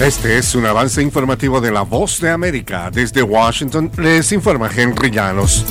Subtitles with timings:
[0.00, 2.90] Este es un avance informativo de la Voz de América.
[2.90, 5.66] Desde Washington les informa Henry Llanos.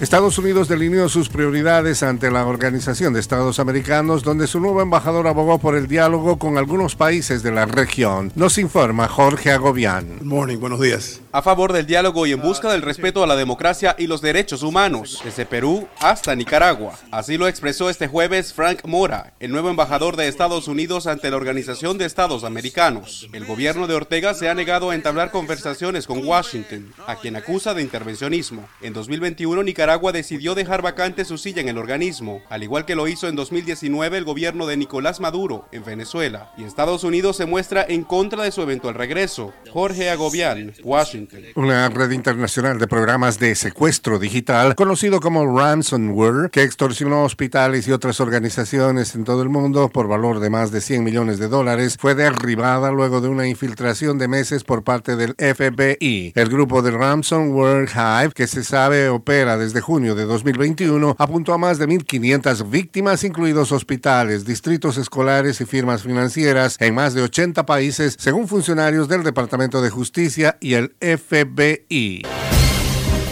[0.00, 5.26] Estados Unidos delineó sus prioridades ante la Organización de Estados Americanos, donde su nuevo embajador
[5.26, 8.32] abogó por el diálogo con algunos países de la región.
[8.36, 10.16] Nos informa Jorge Agobián.
[10.20, 11.20] Good morning, buenos días.
[11.36, 14.62] A favor del diálogo y en busca del respeto a la democracia y los derechos
[14.62, 16.98] humanos, desde Perú hasta Nicaragua.
[17.10, 21.36] Así lo expresó este jueves Frank Mora, el nuevo embajador de Estados Unidos ante la
[21.36, 23.28] Organización de Estados Americanos.
[23.34, 27.74] El gobierno de Ortega se ha negado a entablar conversaciones con Washington, a quien acusa
[27.74, 28.66] de intervencionismo.
[28.80, 32.94] En 2021, Nicaragua Nicaragua decidió dejar vacante su silla en el organismo, al igual que
[32.94, 36.54] lo hizo en 2019 el gobierno de Nicolás Maduro en Venezuela.
[36.56, 39.52] Y Estados Unidos se muestra en contra de su eventual regreso.
[39.70, 41.25] Jorge Agobián, Washington.
[41.54, 47.92] Una red internacional de programas de secuestro digital, conocido como ransomware, que extorsionó hospitales y
[47.92, 51.96] otras organizaciones en todo el mundo por valor de más de 100 millones de dólares,
[52.00, 56.32] fue derribada luego de una infiltración de meses por parte del FBI.
[56.34, 61.52] El grupo de ransomware Hive, que se sabe opera desde de junio de 2021 apuntó
[61.52, 67.20] a más de 1.500 víctimas, incluidos hospitales, distritos escolares y firmas financieras en más de
[67.20, 71.15] 80 países, según funcionarios del Departamento de Justicia y el FBI.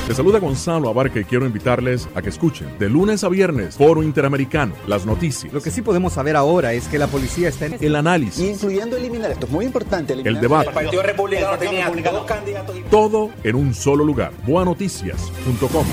[0.07, 4.03] Les saluda Gonzalo Abarca y quiero invitarles a que escuchen de lunes a viernes Foro
[4.03, 5.51] Interamericano, las noticias.
[5.51, 8.99] Lo que sí podemos saber ahora es que la policía está en el análisis, incluyendo
[8.99, 13.57] eliminar esto es muy importante, el debate, el Partido Republicano tenía dos candidatos, todo en
[13.57, 14.33] un solo lugar.
[14.47, 15.87] Boanoticias.com.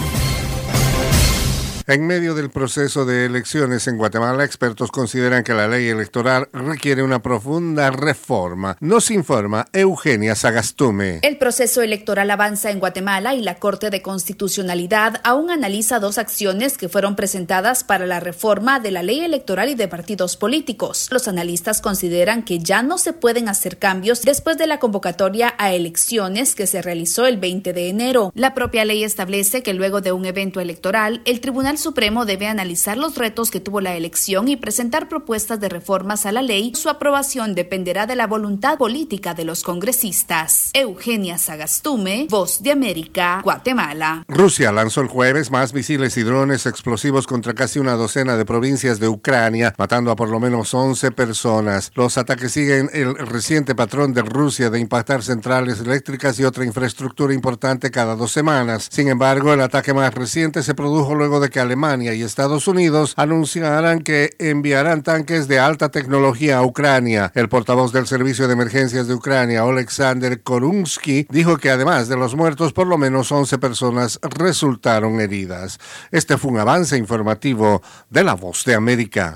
[1.88, 7.02] En medio del proceso de elecciones en Guatemala, expertos consideran que la ley electoral requiere
[7.02, 8.78] una profunda reforma.
[8.80, 11.20] Nos informa Eugenia Sagastume.
[11.24, 16.78] El proceso electoral avanza en Guatemala y la Corte de Constitucionalidad aún analiza dos acciones
[16.78, 21.08] que fueron presentadas para la reforma de la ley electoral y de partidos políticos.
[21.12, 25.74] Los analistas consideran que ya no se pueden hacer cambios después de la convocatoria a
[25.74, 28.32] elecciones que se realizó el 20 de enero.
[28.36, 32.98] La propia ley establece que luego de un evento electoral, el Tribunal Supremo debe analizar
[32.98, 36.74] los retos que tuvo la elección y presentar propuestas de reformas a la ley.
[36.76, 40.72] Su aprobación dependerá de la voluntad política de los congresistas.
[40.74, 44.24] Eugenia Sagastume, Voz de América, Guatemala.
[44.28, 49.00] Rusia lanzó el jueves más misiles y drones explosivos contra casi una docena de provincias
[49.00, 51.92] de Ucrania, matando a por lo menos 11 personas.
[51.96, 57.34] Los ataques siguen el reciente patrón de Rusia de impactar centrales eléctricas y otra infraestructura
[57.34, 58.88] importante cada dos semanas.
[58.92, 64.02] Sin embargo, el ataque más reciente se produjo luego de Alemania y Estados Unidos anunciarán
[64.02, 67.32] que enviarán tanques de alta tecnología a Ucrania.
[67.36, 72.36] El portavoz del Servicio de Emergencias de Ucrania, Alexander Korunsky, dijo que además de los
[72.36, 75.80] muertos, por lo menos 11 personas resultaron heridas.
[76.12, 79.36] Este fue un avance informativo de La Voz de América.